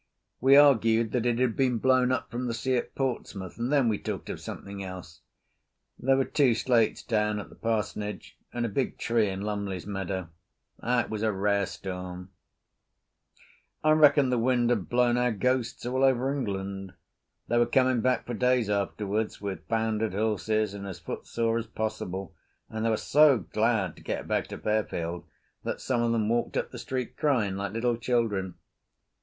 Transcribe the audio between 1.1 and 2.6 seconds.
that it had been blown up from the